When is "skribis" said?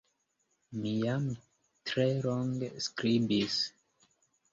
2.87-3.59